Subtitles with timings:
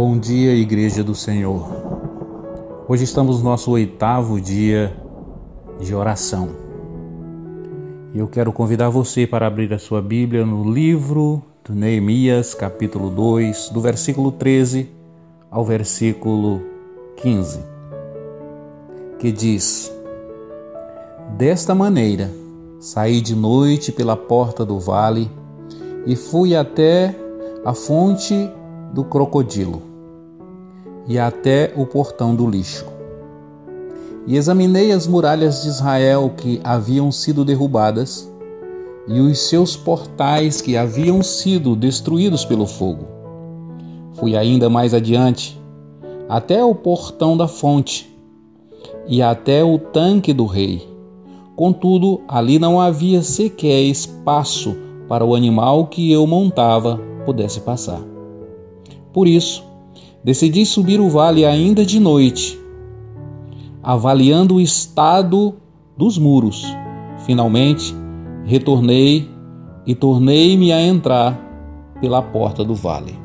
[0.00, 1.66] Bom dia, Igreja do Senhor.
[2.86, 4.96] Hoje estamos no nosso oitavo dia
[5.80, 6.50] de oração.
[8.14, 13.10] E eu quero convidar você para abrir a sua Bíblia no livro de Neemias, capítulo
[13.10, 14.88] 2, do versículo 13
[15.50, 16.62] ao versículo
[17.16, 17.58] 15,
[19.18, 19.92] que diz:
[21.36, 22.30] Desta maneira,
[22.78, 25.28] saí de noite pela porta do vale
[26.06, 27.16] e fui até
[27.64, 28.48] a fonte
[28.94, 29.87] do crocodilo
[31.08, 32.84] e até o portão do lixo.
[34.26, 38.30] E examinei as muralhas de Israel que haviam sido derrubadas
[39.08, 43.06] e os seus portais que haviam sido destruídos pelo fogo.
[44.12, 45.58] Fui ainda mais adiante,
[46.28, 48.14] até o portão da fonte
[49.06, 50.86] e até o tanque do rei.
[51.56, 54.76] Contudo, ali não havia sequer espaço
[55.08, 58.02] para o animal que eu montava pudesse passar.
[59.12, 59.67] Por isso,
[60.28, 62.60] decidi subir o vale ainda de noite,
[63.82, 65.54] avaliando o estado
[65.96, 66.66] dos muros.
[67.24, 67.96] Finalmente,
[68.44, 69.26] retornei
[69.86, 71.34] e tornei-me a entrar
[71.98, 73.18] pela porta do vale.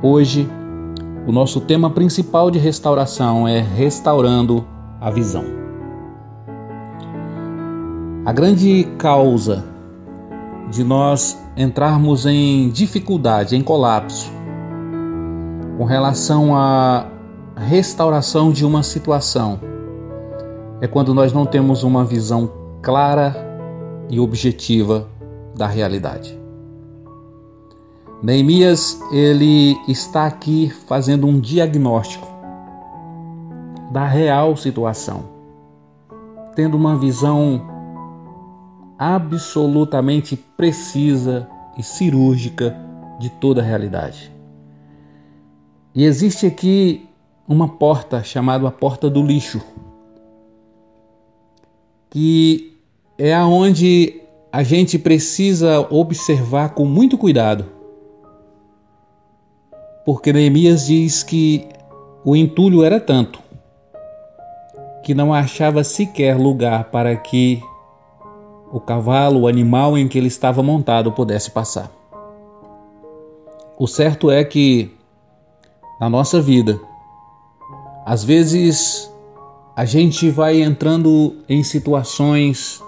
[0.00, 0.48] Hoje,
[1.26, 4.64] o nosso tema principal de restauração é restaurando
[5.00, 5.44] a visão.
[8.24, 9.64] A grande causa
[10.70, 14.41] de nós entrarmos em dificuldade, em colapso,
[15.76, 17.06] com relação à
[17.56, 19.60] restauração de uma situação,
[20.80, 22.50] é quando nós não temos uma visão
[22.82, 23.34] clara
[24.10, 25.08] e objetiva
[25.54, 26.38] da realidade.
[28.22, 32.26] Neemias ele está aqui fazendo um diagnóstico
[33.90, 35.24] da real situação,
[36.54, 37.60] tendo uma visão
[38.98, 42.76] absolutamente precisa e cirúrgica
[43.18, 44.31] de toda a realidade.
[45.94, 47.06] E existe aqui
[47.46, 49.60] uma porta chamada a porta do lixo,
[52.08, 52.78] que
[53.18, 54.20] é aonde
[54.50, 57.66] a gente precisa observar com muito cuidado.
[60.04, 61.68] Porque Neemias diz que
[62.24, 63.40] o entulho era tanto
[65.02, 67.62] que não achava sequer lugar para que
[68.72, 71.90] o cavalo, o animal em que ele estava montado pudesse passar.
[73.76, 74.92] O certo é que
[76.02, 76.80] na nossa vida,
[78.04, 79.08] às vezes
[79.76, 82.82] a gente vai entrando em situações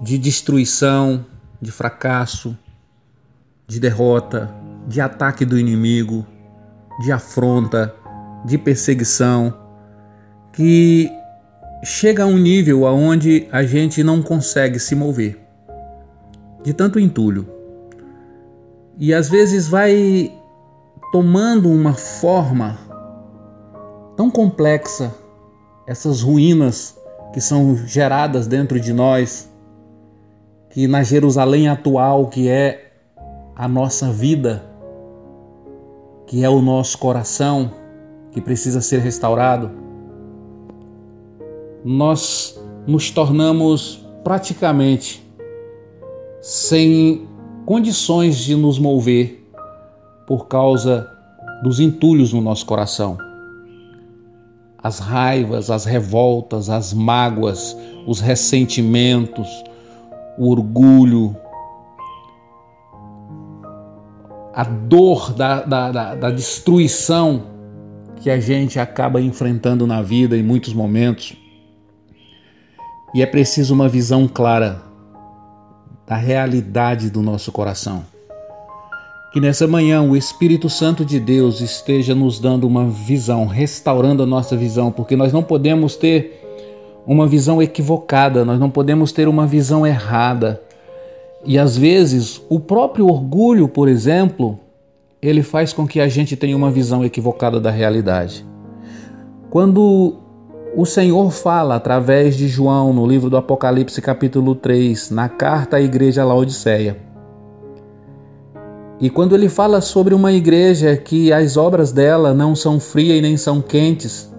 [0.00, 1.24] de destruição,
[1.62, 2.58] de fracasso,
[3.68, 4.52] de derrota,
[4.88, 6.26] de ataque do inimigo,
[6.98, 7.94] de afronta,
[8.44, 9.56] de perseguição,
[10.52, 11.08] que
[11.84, 15.38] chega a um nível aonde a gente não consegue se mover
[16.64, 17.48] de tanto entulho.
[18.98, 20.32] E às vezes vai
[21.14, 22.76] tomando uma forma
[24.16, 25.14] tão complexa
[25.86, 27.00] essas ruínas
[27.32, 29.48] que são geradas dentro de nós,
[30.70, 32.94] que na Jerusalém atual, que é
[33.54, 34.64] a nossa vida,
[36.26, 37.70] que é o nosso coração,
[38.32, 39.70] que precisa ser restaurado,
[41.84, 45.24] nós nos tornamos praticamente
[46.40, 47.28] sem
[47.64, 49.43] condições de nos mover
[50.26, 51.08] por causa
[51.62, 53.18] dos entulhos no nosso coração.
[54.82, 57.76] As raivas, as revoltas, as mágoas,
[58.06, 59.48] os ressentimentos,
[60.38, 61.34] o orgulho,
[64.52, 67.42] a dor da, da, da, da destruição
[68.16, 71.36] que a gente acaba enfrentando na vida em muitos momentos
[73.14, 74.82] e é preciso uma visão clara
[76.04, 78.13] da realidade do nosso coração.
[79.34, 84.26] Que nessa manhã o Espírito Santo de Deus esteja nos dando uma visão, restaurando a
[84.26, 86.40] nossa visão, porque nós não podemos ter
[87.04, 90.62] uma visão equivocada, nós não podemos ter uma visão errada.
[91.44, 94.56] E às vezes o próprio orgulho, por exemplo,
[95.20, 98.46] ele faz com que a gente tenha uma visão equivocada da realidade.
[99.50, 100.14] Quando
[100.76, 105.80] o Senhor fala através de João no livro do Apocalipse, capítulo 3, na carta à
[105.80, 107.13] igreja Laodiceia.
[109.04, 113.20] E quando ele fala sobre uma igreja que as obras dela não são frias e
[113.20, 114.32] nem são quentes,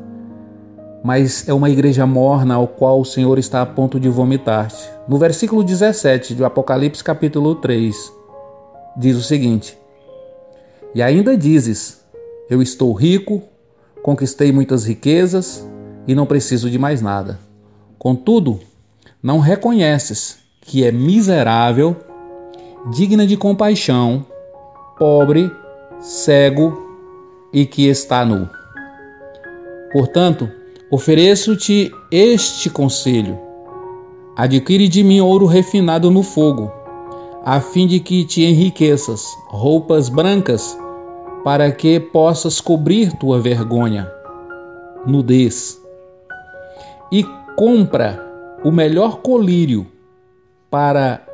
[1.03, 4.89] mas é uma igreja morna ao qual o Senhor está a ponto de vomitar-te.
[5.07, 8.11] No versículo 17 do Apocalipse, capítulo 3,
[8.97, 9.77] diz o seguinte:
[10.95, 12.03] E ainda dizes:
[12.49, 13.43] Eu estou rico,
[14.01, 15.63] conquistei muitas riquezas
[16.07, 17.37] e não preciso de mais nada.
[17.99, 18.59] Contudo,
[19.21, 21.95] não reconheces que é miserável,
[22.91, 24.25] digna de compaixão,
[24.97, 25.51] pobre,
[25.99, 26.81] cego
[27.51, 28.49] e que está nu.
[29.91, 30.49] Portanto,
[30.91, 33.37] ofereço-te este conselho:
[34.35, 36.71] adquire de mim ouro refinado no fogo,
[37.43, 40.77] a fim de que te enriqueças, roupas brancas,
[41.43, 44.11] para que possas cobrir tua vergonha,
[45.05, 45.79] nudez,
[47.11, 47.23] e
[47.55, 48.21] compra
[48.63, 49.85] o melhor colírio
[50.69, 51.25] para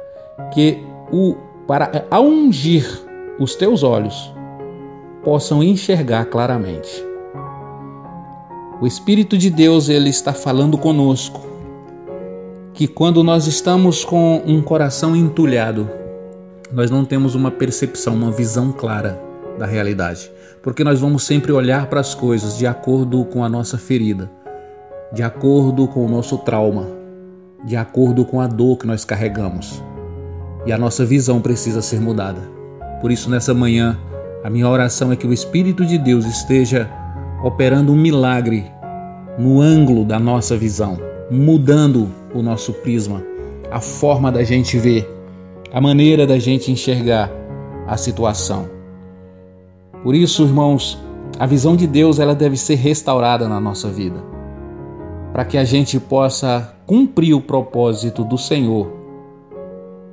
[0.53, 1.35] que o
[1.65, 4.33] para a ungir os teus olhos
[5.23, 7.03] possam enxergar claramente.
[8.81, 11.41] O Espírito de Deus ele está falando conosco
[12.73, 15.89] que quando nós estamos com um coração entulhado,
[16.71, 19.21] nós não temos uma percepção, uma visão clara
[19.57, 20.31] da realidade,
[20.63, 24.31] porque nós vamos sempre olhar para as coisas de acordo com a nossa ferida,
[25.13, 26.87] de acordo com o nosso trauma,
[27.63, 29.83] de acordo com a dor que nós carregamos.
[30.65, 32.60] E a nossa visão precisa ser mudada.
[33.01, 33.97] Por isso, nessa manhã,
[34.43, 36.89] a minha oração é que o Espírito de Deus esteja
[37.43, 38.71] operando um milagre
[39.39, 40.99] no ângulo da nossa visão,
[41.29, 43.23] mudando o nosso prisma,
[43.71, 45.09] a forma da gente ver,
[45.73, 47.31] a maneira da gente enxergar
[47.87, 48.69] a situação.
[50.03, 51.01] Por isso, irmãos,
[51.39, 54.21] a visão de Deus ela deve ser restaurada na nossa vida,
[55.33, 59.00] para que a gente possa cumprir o propósito do Senhor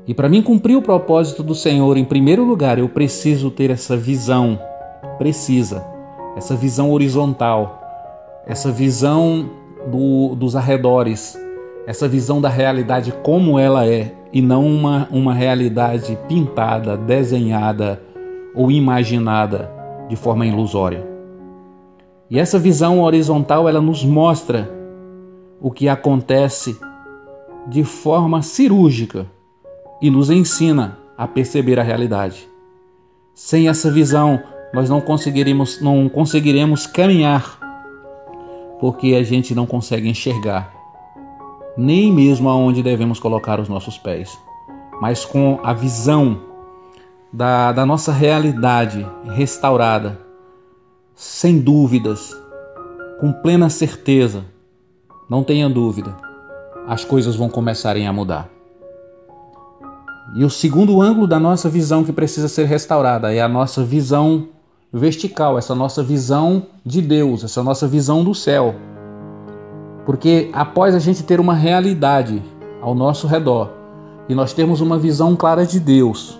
[0.09, 3.95] e para mim cumprir o propósito do Senhor, em primeiro lugar, eu preciso ter essa
[3.95, 4.59] visão.
[5.19, 5.85] Precisa,
[6.35, 7.79] essa visão horizontal,
[8.47, 9.51] essa visão
[9.87, 11.39] do, dos arredores,
[11.87, 14.15] essa visão da realidade como ela é.
[14.33, 18.03] E não uma, uma realidade pintada, desenhada
[18.55, 19.71] ou imaginada
[20.09, 21.07] de forma ilusória.
[22.31, 24.71] E essa visão horizontal ela nos mostra
[25.61, 26.79] o que acontece
[27.67, 29.27] de forma cirúrgica
[30.01, 32.49] e nos ensina a perceber a realidade.
[33.35, 34.43] Sem essa visão,
[34.73, 37.59] nós não conseguiremos, não conseguiremos caminhar,
[38.81, 40.73] porque a gente não consegue enxergar,
[41.77, 44.39] nem mesmo aonde devemos colocar os nossos pés.
[45.01, 46.41] Mas com a visão
[47.33, 50.21] da, da nossa realidade restaurada,
[51.15, 52.37] sem dúvidas,
[53.21, 54.45] com plena certeza,
[55.29, 56.17] não tenha dúvida,
[56.87, 58.58] as coisas vão começarem a mudar.
[60.35, 64.49] E o segundo ângulo da nossa visão que precisa ser restaurada é a nossa visão
[64.93, 68.75] vertical, essa nossa visão de Deus, essa nossa visão do céu.
[70.05, 72.43] Porque após a gente ter uma realidade
[72.81, 73.71] ao nosso redor
[74.29, 76.39] e nós termos uma visão clara de Deus,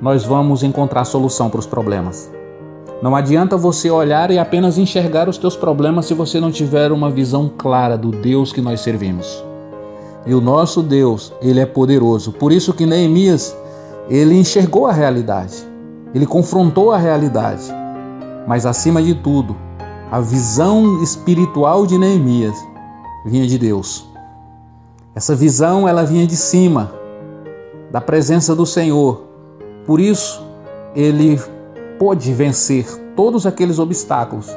[0.00, 2.30] nós vamos encontrar solução para os problemas.
[3.02, 7.10] Não adianta você olhar e apenas enxergar os teus problemas se você não tiver uma
[7.10, 9.47] visão clara do Deus que nós servimos.
[10.26, 12.32] E o nosso Deus, ele é poderoso.
[12.32, 13.56] Por isso que Neemias,
[14.08, 15.56] ele enxergou a realidade.
[16.14, 17.64] Ele confrontou a realidade.
[18.46, 19.56] Mas acima de tudo,
[20.10, 22.56] a visão espiritual de Neemias
[23.24, 24.08] vinha de Deus.
[25.14, 26.92] Essa visão ela vinha de cima,
[27.90, 29.24] da presença do Senhor.
[29.86, 30.42] Por isso,
[30.94, 31.40] ele
[31.98, 32.86] pôde vencer
[33.16, 34.48] todos aqueles obstáculos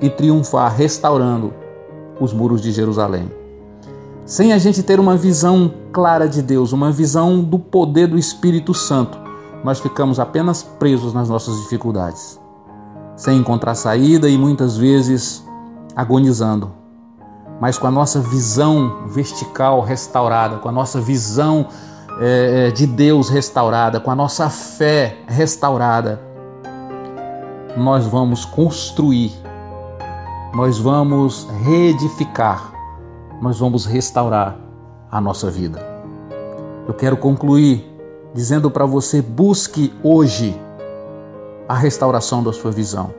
[0.00, 1.52] e triunfar restaurando
[2.20, 3.30] os muros de Jerusalém.
[4.28, 8.74] Sem a gente ter uma visão clara de Deus, uma visão do poder do Espírito
[8.74, 9.18] Santo,
[9.64, 12.38] nós ficamos apenas presos nas nossas dificuldades,
[13.16, 15.42] sem encontrar saída e muitas vezes
[15.96, 16.70] agonizando.
[17.58, 21.66] Mas com a nossa visão vertical restaurada, com a nossa visão
[22.20, 26.20] é, de Deus restaurada, com a nossa fé restaurada,
[27.78, 29.32] nós vamos construir,
[30.52, 32.77] nós vamos reedificar
[33.40, 34.58] nós vamos restaurar
[35.10, 35.80] a nossa vida.
[36.86, 37.84] Eu quero concluir
[38.34, 40.58] dizendo para você: busque hoje
[41.68, 43.14] a restauração da sua visão,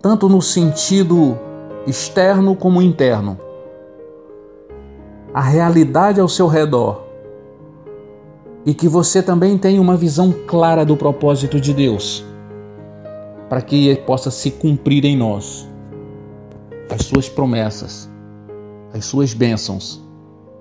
[0.00, 1.38] tanto no sentido
[1.86, 3.38] externo como interno.
[5.32, 7.04] A realidade ao seu redor
[8.64, 12.24] e que você também tenha uma visão clara do propósito de Deus,
[13.48, 15.68] para que possa se cumprir em nós
[16.90, 18.10] as suas promessas
[18.92, 20.02] as suas bênçãos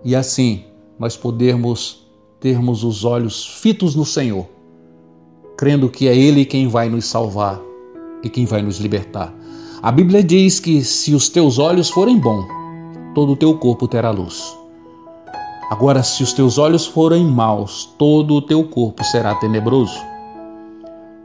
[0.03, 0.65] e assim
[0.99, 2.05] nós podermos
[2.39, 4.47] termos os olhos fitos no Senhor,
[5.57, 7.59] crendo que é Ele quem vai nos salvar
[8.23, 9.33] e quem vai nos libertar.
[9.81, 12.45] A Bíblia diz que se os teus olhos forem bons,
[13.13, 14.55] todo o teu corpo terá luz.
[15.69, 19.99] Agora, se os teus olhos forem maus, todo o teu corpo será tenebroso.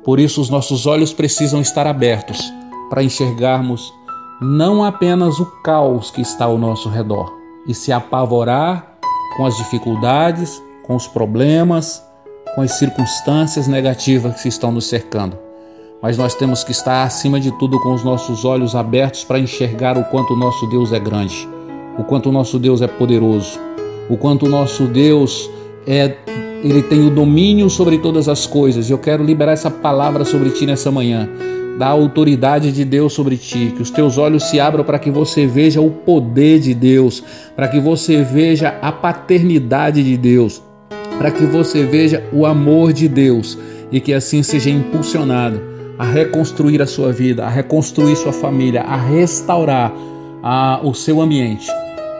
[0.03, 2.41] Por isso, os nossos olhos precisam estar abertos
[2.89, 3.93] para enxergarmos
[4.41, 7.31] não apenas o caos que está ao nosso redor
[7.67, 8.97] e se apavorar
[9.37, 12.03] com as dificuldades, com os problemas,
[12.55, 15.39] com as circunstâncias negativas que estão nos cercando,
[16.03, 19.99] mas nós temos que estar acima de tudo com os nossos olhos abertos para enxergar
[19.99, 21.47] o quanto o nosso Deus é grande,
[21.99, 23.61] o quanto o nosso Deus é poderoso,
[24.09, 25.51] o quanto o nosso Deus
[25.87, 26.17] é
[26.63, 28.91] ele tem o domínio sobre todas as coisas.
[28.91, 31.29] Eu quero liberar essa palavra sobre ti nessa manhã.
[31.79, 35.47] Da autoridade de Deus sobre ti, que os teus olhos se abram para que você
[35.47, 37.23] veja o poder de Deus,
[37.57, 40.63] para que você veja a paternidade de Deus,
[41.17, 43.57] para que você veja o amor de Deus
[43.91, 45.61] e que assim seja impulsionado
[45.99, 49.93] a reconstruir a sua vida, a reconstruir sua família, a restaurar
[50.43, 51.67] a, o seu ambiente.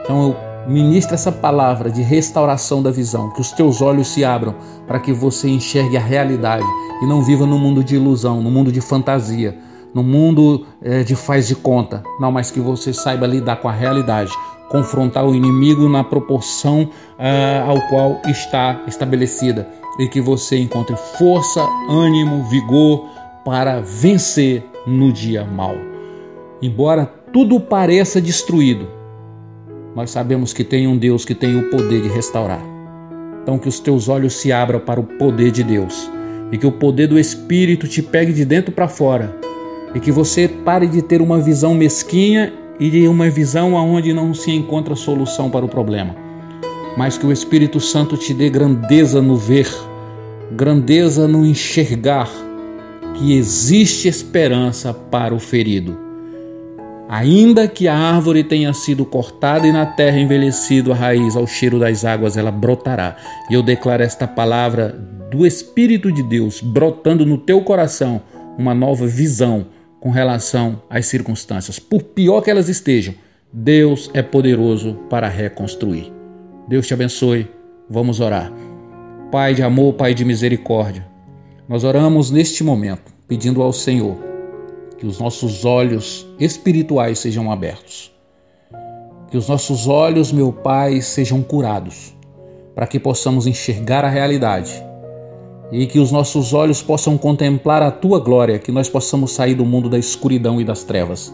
[0.03, 4.55] Então eu Ministra essa palavra de restauração da visão, que os teus olhos se abram
[4.87, 6.63] para que você enxergue a realidade
[7.03, 9.57] e não viva no mundo de ilusão, no mundo de fantasia,
[9.93, 12.01] no mundo é, de faz de conta.
[12.21, 14.31] Não, mas que você saiba lidar com a realidade,
[14.69, 19.67] confrontar o inimigo na proporção uh, ao qual está estabelecida
[19.99, 23.09] e que você encontre força, ânimo, vigor
[23.43, 25.75] para vencer no dia mal.
[26.61, 29.00] Embora tudo pareça destruído,
[29.95, 32.63] nós sabemos que tem um Deus que tem o poder de restaurar.
[33.43, 36.09] Então, que os teus olhos se abram para o poder de Deus
[36.51, 39.35] e que o poder do Espírito te pegue de dentro para fora
[39.93, 44.33] e que você pare de ter uma visão mesquinha e de uma visão aonde não
[44.33, 46.15] se encontra solução para o problema,
[46.97, 49.69] mas que o Espírito Santo te dê grandeza no ver,
[50.51, 52.29] grandeza no enxergar
[53.15, 55.97] que existe esperança para o ferido
[57.11, 61.77] Ainda que a árvore tenha sido cortada e na terra envelhecido a raiz, ao cheiro
[61.77, 63.17] das águas ela brotará.
[63.49, 64.97] E eu declaro esta palavra
[65.29, 68.21] do Espírito de Deus brotando no teu coração
[68.57, 69.65] uma nova visão
[69.99, 71.79] com relação às circunstâncias.
[71.79, 73.13] Por pior que elas estejam,
[73.51, 76.13] Deus é poderoso para reconstruir.
[76.65, 77.45] Deus te abençoe.
[77.89, 78.53] Vamos orar.
[79.29, 81.05] Pai de amor, Pai de misericórdia,
[81.67, 84.30] nós oramos neste momento pedindo ao Senhor
[85.01, 88.11] que os nossos olhos espirituais sejam abertos.
[89.31, 92.15] Que os nossos olhos, meu Pai, sejam curados,
[92.75, 94.71] para que possamos enxergar a realidade
[95.71, 99.65] e que os nossos olhos possam contemplar a tua glória, que nós possamos sair do
[99.65, 101.33] mundo da escuridão e das trevas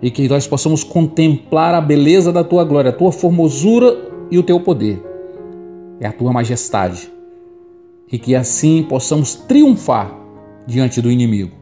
[0.00, 4.42] e que nós possamos contemplar a beleza da tua glória, a tua formosura e o
[4.44, 5.02] teu poder,
[5.98, 7.10] é a tua majestade,
[8.10, 10.16] e que assim possamos triunfar
[10.64, 11.59] diante do inimigo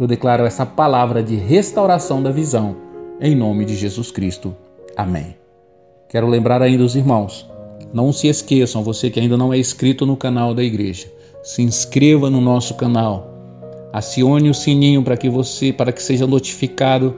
[0.00, 2.74] eu declaro essa palavra de restauração da visão,
[3.20, 4.56] em nome de Jesus Cristo.
[4.96, 5.36] Amém.
[6.08, 7.46] Quero lembrar ainda os irmãos,
[7.92, 11.06] não se esqueçam, você que ainda não é inscrito no canal da igreja,
[11.42, 13.28] se inscreva no nosso canal.
[13.92, 17.14] Acione o sininho para que você, para que seja notificado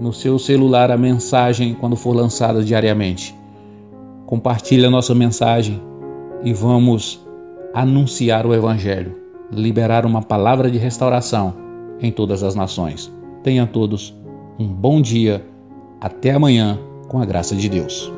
[0.00, 3.32] no seu celular a mensagem quando for lançada diariamente.
[4.26, 5.80] Compartilhe a nossa mensagem
[6.42, 7.24] e vamos
[7.72, 9.16] anunciar o evangelho,
[9.52, 11.62] liberar uma palavra de restauração
[12.00, 13.12] em todas as nações.
[13.42, 14.14] Tenham todos
[14.58, 15.44] um bom dia.
[16.00, 18.12] Até amanhã, com a graça de Deus.